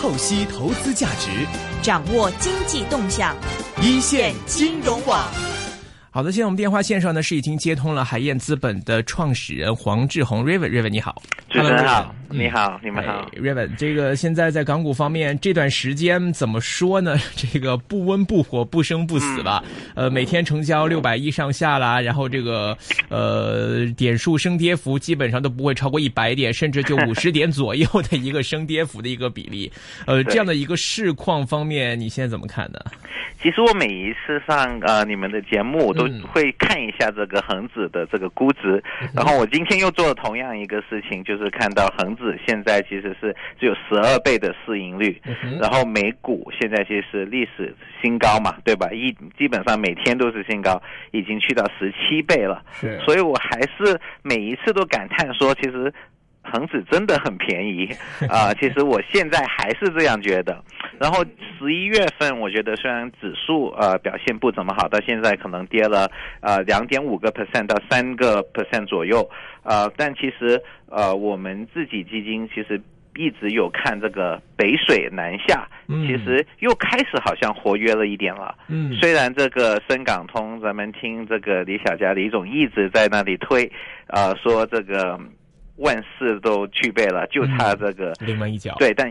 [0.00, 1.28] 透析投资价值，
[1.82, 3.36] 掌握经济动向，
[3.82, 5.28] 一线金融网。
[6.10, 17.16] 好的，现在我们电话线上呢是已经接通了海燕资本的创始人黄志宏，River，River 你好，主持人好，你好，你们好，Raven，这个现在在港股方面这段时间怎么说呢？
[17.34, 19.60] 这个不温不火，不生不死吧？
[19.96, 22.78] 呃，每天成交六百亿上下啦，然后这个
[23.08, 29.70] 呃点数升跌幅基本上都不会超过一百点，甚至就 五十点左右的一个升跌幅的一个比例。
[30.06, 32.78] 呃，这样的一个市况方面，你现在怎么看呢？
[33.42, 38.82] 其实我每一次上呃你们的节目，我都会看一下这个恒指的这个估值。
[39.14, 45.18] 然后我今天又做了同样一个事情，就是看到恒指现在其实是只有十二倍的市盈率，
[45.60, 48.90] 然后美股现在其实历史新高嘛，对吧？
[48.92, 52.62] 一基本上每天都是新高，已经去到十七倍了。
[53.04, 55.90] 所以我还是每一次都感叹说，其实。
[56.42, 57.86] 恒指真的很便宜
[58.26, 58.52] 啊！
[58.54, 60.58] 其实我现在还是这样觉得。
[61.00, 61.24] 然后
[61.58, 66.10] 十一月份，我觉得虽然指数呃表现不怎么好，到现在可能跌了
[66.42, 69.26] 呃两点五个 percent 到三个 percent 左右
[69.62, 72.78] 呃，但其实呃我们自己基金其实
[73.16, 78.54] 一直有看这个北水南下，其实又开始好像活跃了一点了。
[78.68, 83.72] 嗯，虽然这个深港通，咱们听这个李小佳李总一直在那里推
[84.08, 85.18] 呃，说这个。
[85.76, 88.74] 万事都具备了，就差这个临门一脚。
[88.78, 89.10] 对，但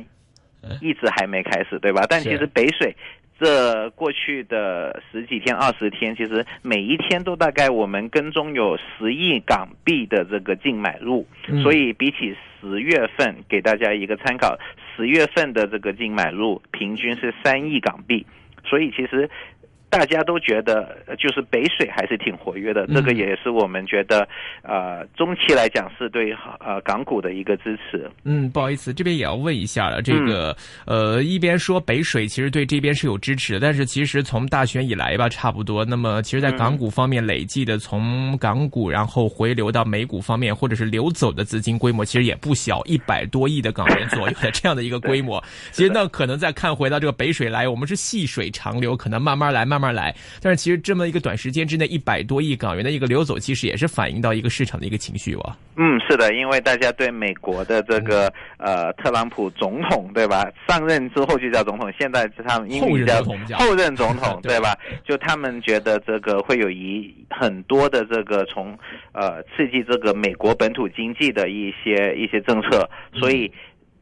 [0.82, 2.06] 一直还没开始，对吧？
[2.10, 2.96] 但其实北水
[3.40, 11.26] 这过去的十几天、二十天，其实每一天都大概我们跟踪有十亿港币的这个净买入，
[11.64, 14.58] 所以比起十月份，给大家一个参考，
[14.96, 18.26] 十月份的这个净买入平均是三亿港币，
[18.66, 19.30] 所以其实。
[19.90, 24.28] 大家都觉得，就是北水还是挺活跃的，这个也是我们觉得，
[24.62, 28.10] 呃，中期来讲是对呃港股的一个支持。
[28.23, 45.44] 嗯，不好意思，这边也要问一下了，这个呃，一边说北水其实对这边是有支持的，但是其实从大选以来吧，差不多，那么其实在港股方面累计的从港股然后回流到美股方面，或者是流走的资金规模其实也不小，一百多亿的港元左右的这样的一个规模。
[45.73, 49.79] 其实那可能再看回到这个北水来，我们是细水长流，可能慢慢来，慢。
[49.80, 55.58] 慢慢来，但是其实这么一个短时间之内，一百多亿港元的一个流走，其实也是反映到一个市场的一个情绪哇。
[55.78, 63.23] 嗯，是的，因为大家对美国的这个呃特朗普总统对吧，上任之后就叫总统，现在他们英语叫
[63.58, 64.76] 后任总统对吧？
[65.08, 68.78] 就他们觉得这个会有一很多的这个从
[69.14, 73.50] 呃刺激这个美国本土经济的一些一些政策，所以。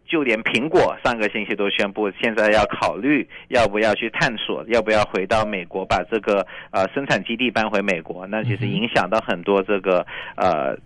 [0.08, 8.26] 就连苹果上个星期都宣布，现在要考虑要不要去探索，要不要回到美国，把这个呃生产基地搬回美国。
[8.28, 10.06] 那其实影响到很多这个
[10.38, 10.78] 呃，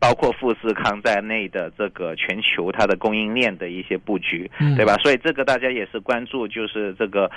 [0.00, 4.96] 包括富士康在内的这个全球它的供应链的一些布局，对吧？
[5.02, 7.30] 所以这个大家也是关注，就是这个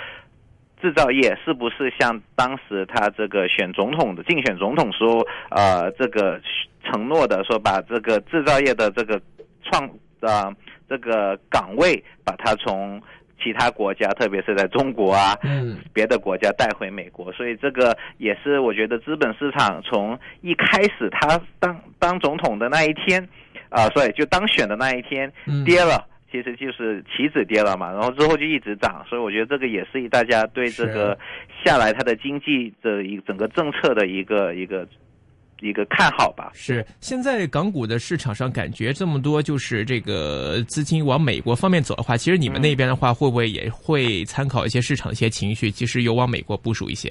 [0.81, 6.40] 制造业是不是像当时他这个选总统的竞选总统说，呃，这个
[6.85, 9.22] 承诺的说把这个制造业的这个
[9.63, 9.85] 创
[10.22, 10.56] 啊。
[10.88, 13.01] 这个岗位把它从
[13.44, 23.28] 其他国家，特别是在中国啊，嗯，别的国家带回美国，所以这个也是我觉得资本市场从一开始他当当总统的那一天，
[23.69, 25.31] 啊，所以就当选的那一天
[25.66, 31.17] 跌了，其实就是棋子跌了嘛，然后之后就一直涨，所以我觉得这个也是大家对这个
[31.63, 34.88] 下来它的经济的一整个政策的一个一个。
[35.68, 47.09] 一个看好吧，是现在港股的市场上感觉这么多，就是这个资金往美国方面走的话，其实你们那边的话，会不会也会参考一些市场一些情绪，其实有往美国部署一些？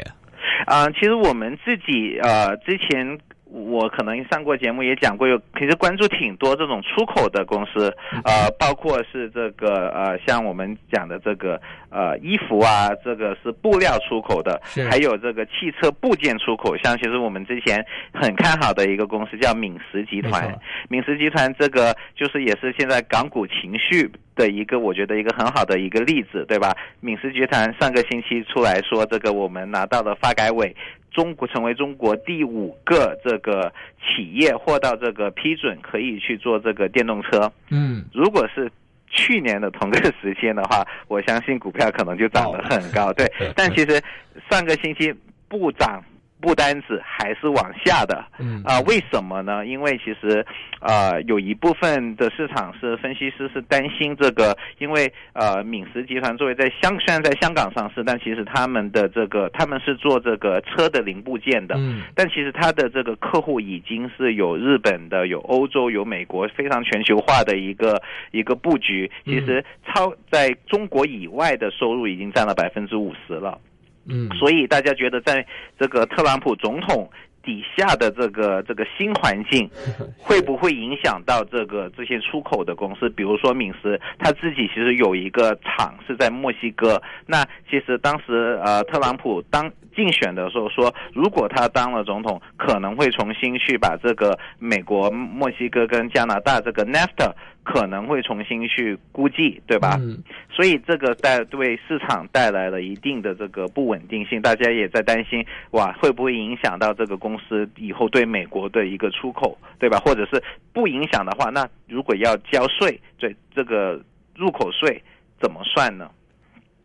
[0.67, 3.19] 啊，其实我们自己呃之前。
[3.55, 7.95] 我可能上过节目也讲过，有其实关注挺多这种出口的公司，
[8.25, 14.61] 呃，包括是这个呃，像我们讲的这个呃衣服啊，这个是布料出口的，
[14.91, 16.77] 还有这个汽车部件出口。
[16.79, 20.53] 像其实我们之前很看好的一个公司叫敏实集团，
[20.89, 26.75] 敏实集团这个就是也是现在港股情绪的一个，我觉得一个很好的一个例子，对吧？
[26.99, 30.75] 敏实集团上个星期出来说，这个我们拿到了发改委。
[31.15, 33.73] 中国成为中国第五个这个
[34.03, 37.51] 企业获到这个批准，可以去做这个电动车。
[37.71, 38.71] 嗯，如果是
[39.09, 43.13] 去年的同个时间的话， 我相信股票可能就涨得很高。
[43.13, 44.03] 对， 但其实
[44.51, 45.15] 上个星期
[45.49, 46.03] 不涨。
[46.45, 49.65] 不单子还是往下的，嗯啊，为什么呢？
[49.65, 50.45] 因为其实，
[50.81, 68.03] 呃，有一部分的市场是分析师是担心这个，因为呃，敏实集团作为在香虽然在香港上市，但其实他们的这个他们是做这个车的零部件的，嗯但其实他的这个客户已经是有日本的、有欧洲、有美国，非常全球化的一个
[68.33, 69.11] 一个布局。
[69.25, 73.59] 其实超在中国以外的收入已经占了百分之五十了。
[74.07, 75.47] 嗯，所以大家觉得，在
[75.79, 77.11] 这个特朗普总统
[77.43, 79.69] 底下的这个这个新环境，
[80.19, 83.09] 会不会影响到这个这些出口的公司？
[83.11, 87.01] 比如说敏实，他自己其实有一个厂是在墨西哥。
[87.27, 97.33] 那其实当时呃，特朗普当竞选的时候说，如果他当了总统，可能会重新去把这个美国、墨西哥跟加拿大这个 NAFTA
[97.63, 99.97] 可能会重新去估计，对吧？
[100.01, 100.23] 嗯
[100.55, 109.99] 所以这个带对市场带来了一定的这个不稳定性，大家也在担心，哇，会不会影响到这个公司以后对美国的一个出口，对吧？
[109.99, 110.41] 或者是
[110.73, 114.01] 不影响的话，那如果要交税，对这个
[114.37, 115.03] 入口税
[115.41, 116.09] 怎么算呢？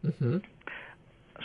[0.01, 0.41] 嗯哼，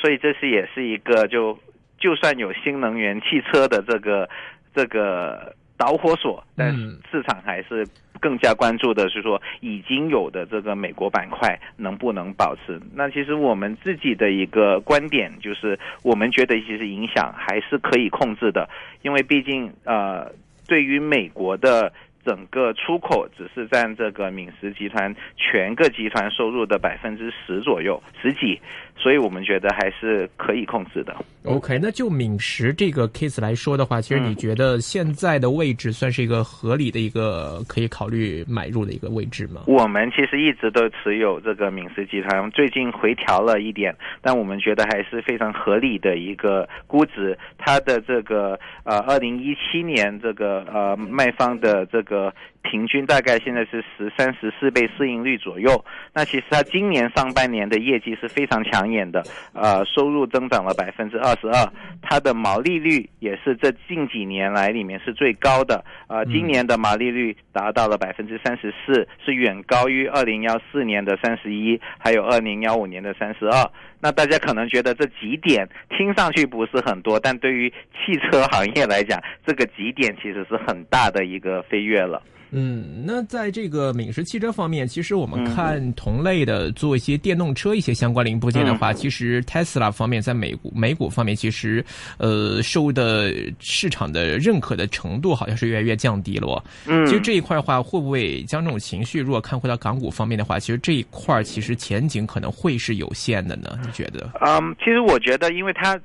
[0.05, 1.59] 所以这是也是一个就
[1.97, 4.29] 就算有新能源汽车的这个
[4.75, 7.89] 这个导火索，但嗯市场还是
[8.21, 12.79] 更加关注的是说已经有的这个美国板块能不能保持。
[12.95, 18.69] 那其实我们自己的一个观点就是，我们觉得其实影响还是可以控制的，
[19.00, 20.31] 因为毕竟呃，
[20.69, 21.91] 对于美国的。
[22.27, 28.59] 整个出口只是占这个敏实集团全个集团收入的百分之十左右，十几，
[28.96, 31.14] 所以我们觉得还是可以控制的。
[31.44, 39.62] OK，那就敏实这个 case 来说的话，其实嗯你觉得现在的位置算是一个合理的一个可以考虑买入的一个位置吗？
[39.67, 47.38] 我们其实一直都持有这个敏实集团，最近回调了一点，但我们觉得还是非常合理的一个估值。
[47.58, 52.32] 它的这个呃，二零一七年这个呃卖方的这个
[52.64, 55.84] 平均大概现在是十三十四倍市盈率左右。
[56.12, 59.22] 那其实它今年上半年的业绩是非常抢眼的，
[59.52, 61.72] 呃，收入增长了百分之二十二，
[62.02, 73.70] 它的毛利率也是这近几年来里面是最高的，呃，今年的毛利率达到了百分之三十四，是远高于二零幺四年的三十一，还有二零幺五年的三十二。
[74.00, 82.22] 那大家可能觉得这几点听上去不是很多，但对于汽车行业来讲，这个几点其实是很大的一个飞跃了。
[82.56, 91.85] 嗯，那在这个敏实汽车方面，其实我们看同类的做一些电动车一些相关零部件的话，嗯其实 Tesla 方面在美股美股方面，其实
[92.17, 96.65] 呃受的市场的认可的程度好像是越来越降低了、哦。
[96.87, 103.77] 嗯，其实这一块的话，会不会将这种情绪如果看回到港股方面的话，其实这一块其实前景可能会是有限的呢？
[103.85, 104.31] 你觉得？
[104.41, 105.99] 嗯，其实我觉得，因为它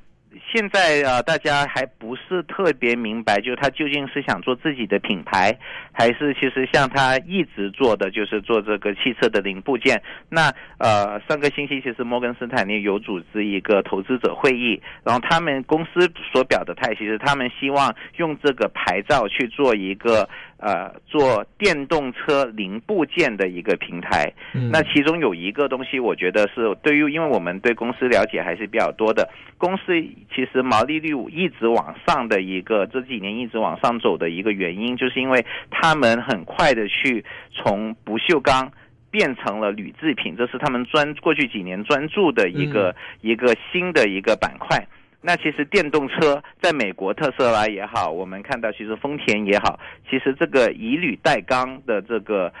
[0.52, 5.58] 现在啊、大家还不是特别明白，就是他究竟是想做自己的品牌，
[5.92, 10.00] 还是其实像他一直做的，就是做这个汽车的零部件。
[10.28, 20.28] 那呃，上个星期其实摩根斯坦利有组织一个投资者会议，然后他们公司所表的态，其实他们希望用这个牌照去做一个
[20.60, 24.32] 呃做电动车零部件的一个平台。
[24.54, 29.28] 嗯、那其中有一个东西，我觉得是对于，因为我们对公司了解还是比较多的，
[29.58, 30.00] 公司
[30.34, 38.70] 其实毛利率一直往上的一个这几年一直往上走的一个原因，就是因为他们很快的去从不锈钢
[39.10, 44.86] 变成了铝制品，这是他们专过去几年专注的一个、嗯、一个新的一个板块。
[45.20, 49.78] 那其实电动车在美国特斯拉也好，我们看到其实丰田也好，
[50.08, 52.52] 其实这个以铝代钢的这个。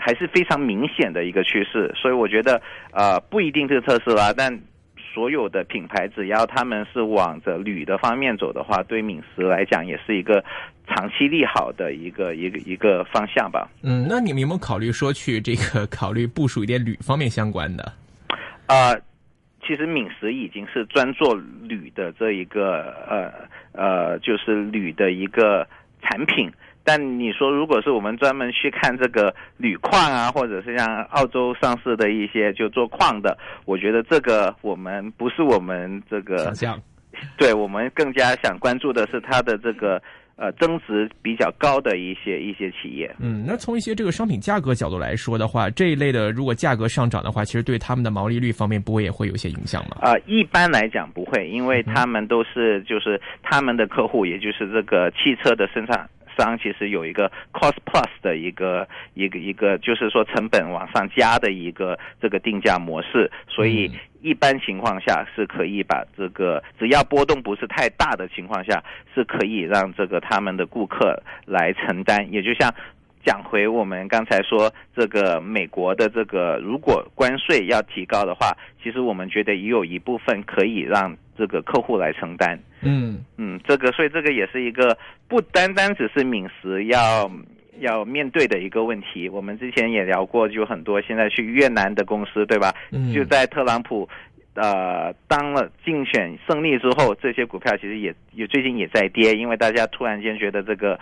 [0.00, 2.62] 还是非常明显的一个趋势，所以我觉得，
[2.92, 4.56] 呃，不一定是特斯拉，但
[5.12, 10.44] 所有的品牌只要他们是往着铝的方面走的话，对敏实来讲也是一个
[10.86, 13.68] 长期利好的一个一个一个方向吧。
[13.82, 17.82] 嗯，那你们有没有考虑说去这个考虑部署一点铝方面相关的？
[18.66, 19.00] 啊、呃，
[19.68, 23.30] 其实敏实已经是专做铝的这一个呃
[23.72, 25.68] 呃，就是铝的一个
[26.00, 26.50] 产品。
[26.82, 36.82] 但你说，如果是我们专门去看这个铝矿啊，或者是像澳洲上市的一些就做矿的，我觉得这个我们不是我们这个想象，
[37.36, 40.02] 对我们更加想关注的是它的这个
[40.38, 43.14] 呃增值比较高的一些一些企业。
[43.18, 49.98] 嗯，那从一些这个商品价格角度来说的话，这一类的如果价格上涨的话，其实对他们的毛利率方面不会也会有一些影响吗？
[50.00, 56.08] 啊、呃，一般来讲不会，因为他们都是就是他们的客户，也就是这个汽车的生产。
[56.38, 63.90] 商其实有一个 cost plus 的一个一个一个，就是说成本往上加的一个这个定价模式，所以
[64.20, 68.82] 一般情况下是可以把这个只要波动不是太大的情况下，
[69.14, 72.72] 是可以让这个他们的顾客来承担，也就像。
[73.24, 82.58] 讲回我们刚才说这个美国的这个，如果关税要提高的话，其实我们觉得也有一部分可以让这个客户来承担。
[82.80, 84.96] 嗯嗯，这个所以这个也是一个
[85.26, 87.30] 不单单只是敏实要
[87.80, 89.28] 要面对的一个问题。
[89.28, 92.74] 我们之前也聊过，就很多现在去越南的公司，对吧？
[92.92, 94.08] 嗯，就在特朗普。
[94.54, 100.98] 呃，当了竞选胜利之后，这些股票其实也也最近也在跌，因为大家突然间觉得这个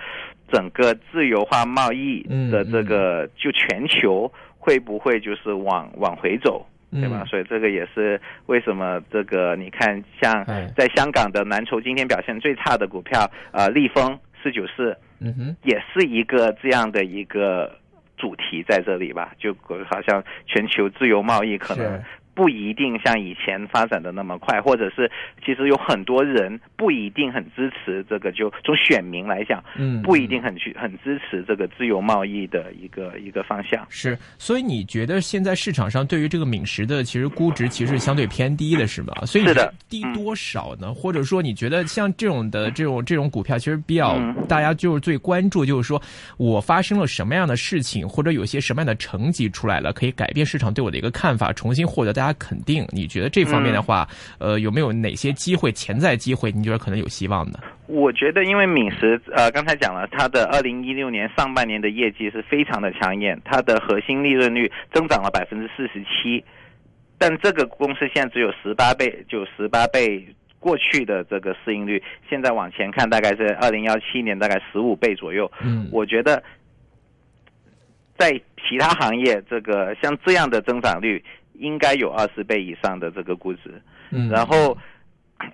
[0.52, 7.24] 整个自由化贸易的这个就全球会不会就是往往回走，对吧？
[7.24, 10.44] 所以这个也是为什么这个你看，像
[10.76, 17.78] 在香港的蓝筹今天表现最差的股票，呃，利丰四九四，嗯哼，也是一个这样的一个
[18.16, 19.32] 主题在这里吧？
[19.38, 19.54] 就
[19.88, 22.02] 好像全球自由贸易可能。
[22.36, 25.10] 不一定像以前发展的那么快，或者是
[25.42, 28.30] 其实有很多人不一定很支持这个。
[28.30, 33.86] 就从选民来讲，嗯，不一定很去很支持这个自由贸易的一个一个方向。
[33.88, 39.14] 是，所以你觉得现在市场上对于这个敏实的其实估值其实相对偏低的是吗？
[39.24, 40.92] 所以是的，低多少呢？
[40.92, 45.98] 或者说你觉得像这种的这种这种股票，其实比较大家就是最关注，就是说
[46.36, 52.25] 我发生了什么样的事情，或者有些什么样的成绩出来了，可以改变市场对我的一个看法，重新获得大家。
[52.26, 54.06] 他肯定，你觉得这方面的话，
[54.38, 56.50] 呃，有没有哪些机会、潜在机会？
[56.50, 57.60] 你觉得可能有希望的？
[57.86, 66.44] 我觉得，因为敏实，呃，刚才讲了，它的二零一六年上半年的业绩是非常的抢眼，它的核心利润率增长了百分之四十七，
[67.16, 70.26] 但这个公司现在只有十八倍，就十八倍
[70.58, 75.48] 过去的这个市盈率，现在往前看，大概是二零幺七年大概十五倍左右。
[75.62, 76.42] 嗯，我觉得
[78.18, 78.32] 在
[78.68, 81.22] 其他行业，这个像这样的增长率。
[81.58, 84.76] 应该有二十倍以上的这个估值，嗯，然后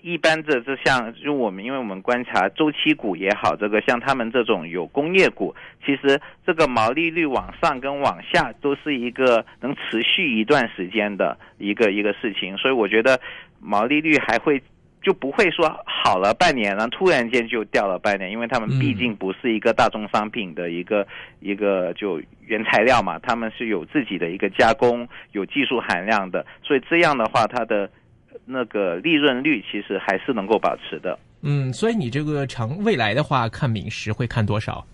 [0.00, 5.54] 一般的这像就我们，因为我们观察周期股也好，这个像他们这种有工业股，
[5.84, 13.20] 其实这个毛利率往上跟往下都是一个能持续一段时间的一个一个事情，所以我觉得
[13.60, 14.62] 毛利率还会。
[15.02, 21.06] 就不会说好了半年，然后突然间就掉了半年，因为他们毕竟不是一个大宗商品的一个
[21.40, 27.90] 一个就原材料嘛，他们是有自己的一个加工，有技术含量的，所以这样的话，它的
[28.46, 31.18] 那个利润率其实还是能够保持的。
[31.42, 34.86] 嗯，所以你这个长未来的话，看敏实会看多少？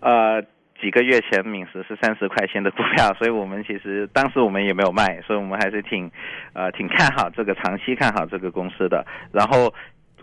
[0.00, 0.42] 呃。
[0.84, 6.10] 几个月前，敏实是三十块钱的股票， 所以我们其实当时我们也没有卖，所以我们还是挺，
[6.52, 9.06] 呃，挺看好这个长期看好这个公司的。
[9.32, 9.72] 然后。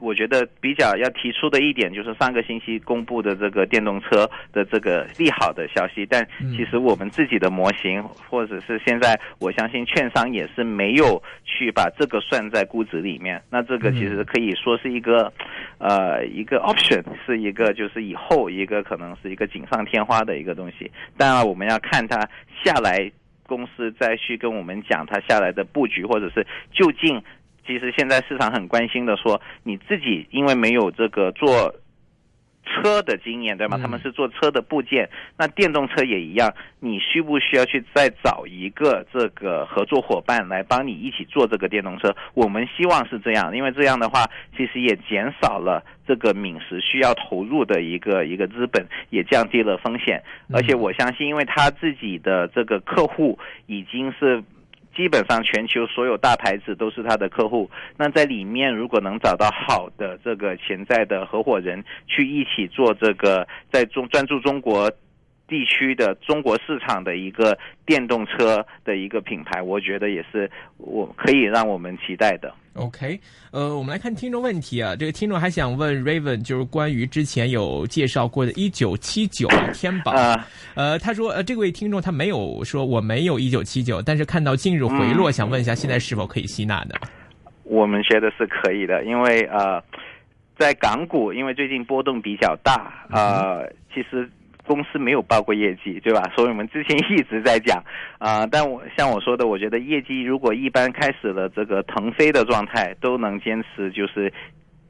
[0.01, 6.27] 我觉得比较要提出的一点就是上个星期公布的这个电动车的这个利好的消息，但
[6.57, 13.41] 其实我们自己的模型或者是现在，我相信券商也是没有去把这个算在估值里面。
[13.49, 15.31] 那这个其实可以说是一个，
[15.77, 20.89] 呃，一个 option，是一个就是以后一个可能是一个锦上添花的一个东西。
[21.15, 22.27] 当然，我们要看它
[22.63, 23.11] 下来
[23.45, 27.21] 公司再去跟我们讲它下来的布局，或者是究竟。
[27.65, 31.73] 其实现在市场很关心的说，你自己因为没有这个做
[32.63, 33.77] 车的经验，对吗？
[33.81, 42.15] 他们是做车的部件，那电动车也一样，你需不需要去再找一个这个合作伙伴来帮你一起做这个电动车？
[42.33, 44.25] 我们希望是这样，因为这样的话，
[44.55, 50.23] 其实也减少了这个敏实需要投入的一个一个资本，也降低了风险。
[50.53, 54.43] 而且我相信，因为他自己的这个客户已经是。
[54.95, 57.69] 基本上全球所有大牌子都是他的客户。
[57.97, 64.91] 那在里面，如果能找到好的这个潜在的合伙人，去一起做这个在中专注中国。
[65.51, 72.49] 地区的中国市场的一个电动车的一个品牌，我觉得也是我可以让我们期待的。
[72.75, 73.19] OK，
[73.51, 86.95] 呃，我们来看听众问题啊，这个听众还想问 Raven，就是关于之前有介绍过的1979天宝啊，呃，他说呃，这位听众他没有说我没有1979，但是看到近日回落，想问一下现在是否可以吸纳的？
[87.65, 89.83] 我们觉得是可以的，因为呃，
[90.57, 93.59] 在港股，因为最近波动比较大啊，
[93.93, 94.29] 其实。
[94.65, 96.31] 公司没有报过业绩，对吧？
[96.35, 97.83] 所以我们之前一直在讲
[98.19, 104.31] 啊，但我像我说的，我觉得业绩如果一般开始了这个腾飞的状态，都能坚持就是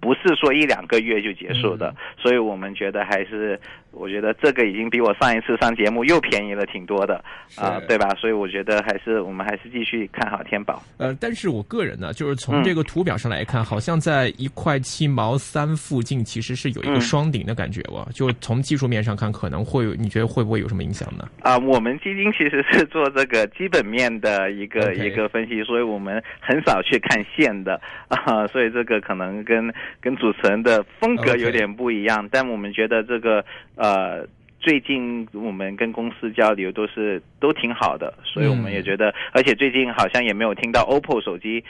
[0.01, 3.58] 不是说一两个月就结束的，所以我们觉得还是，
[3.91, 7.24] 我觉得这个已经比我上一次上节目又便宜了挺多的
[7.55, 8.10] 啊，对吧？
[8.15, 10.81] 所以我觉得还是我们还是继续看好天宝。
[10.98, 18.03] 呃，但是我个人呢，就是从这个图表上来看，好像在一块七毛三附近，其实是有一个双顶的感觉哇。
[18.12, 21.29] 就从技术面上看，可能会你觉得会不会有什么影响呢？
[21.43, 29.72] 啊，我们基金其实是做这个基本面的一个一个分析，所以我们很少去看线的啊，所以这个可能跟。
[30.00, 33.44] 跟主持人的风格有点不一样，但我们觉得这个
[33.76, 34.26] 呃，
[34.60, 41.64] 最近我们跟公司交流都是都挺好的，所以我们也觉得，而且最近好像也没有听到 OPPO 手机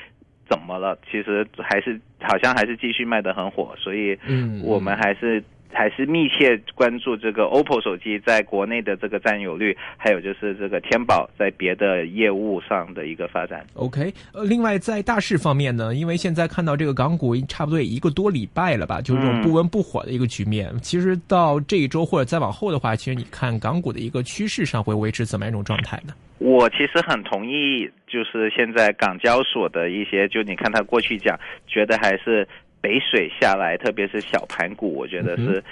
[0.49, 4.17] 怎么了，其实还是好像还是继续卖的很火，所以
[4.63, 5.43] 我们还是。
[5.73, 13.65] 还是密切关注这个 OPPO 手机在国内的这个占有率，还有就是这个天宝在别的业务上的一个发展。
[13.75, 20.71] OK，呃，另外在大势方面呢，因为现在看到这个港股差不多一个多礼拜了吧，就是这种不温不火的一个局面。
[20.81, 26.13] 其实到这一周或者再往后的话，其实你看港股的一个趋势上会维持怎么样一种状态呢？
[26.39, 32.47] 我其实很同意，就是现在港交所的一些，就你看他过去讲，觉得还是。
[32.81, 35.63] 北水下来，特别是小盘股，我觉得是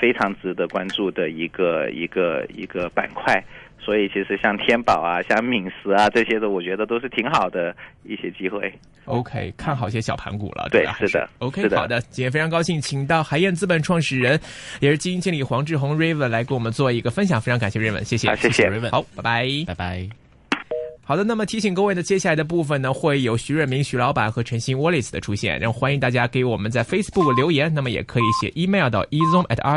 [0.00, 3.42] 非常值得关注的一个一个一个板块。
[3.84, 8.72] 所以，其实像天宝啊、像敏实啊这些的，我觉得都是挺好的一些机会。
[9.06, 10.68] OK，看好些小盘股了。
[10.70, 11.28] 对，是的。
[11.40, 14.38] OK，好的，今天非常高兴，请到海燕资本创始人，
[14.78, 17.40] 也是基金经理黄志宏 Raven 来给我们做一个分享。
[17.40, 18.92] 非常感谢 Raven，谢谢，谢谢 Raven。
[18.92, 20.21] 好，拜拜，拜拜。
[21.04, 29.70] 好的，那么提醒各位呢接下来的部分呢，会有徐瑞明徐老板和陈鑫 Wallace 的出现，然后欢迎大家给我们在 Facebook 留言，那么也可以写 email 到 ezone at r。